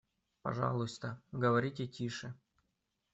Пожалуйста, 0.41 1.21
говорите 1.31 1.85
тише. 1.87 2.33